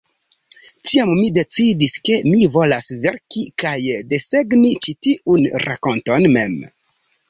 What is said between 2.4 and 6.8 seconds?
volas verki kaj desegni ĉi tiun rakonton mem.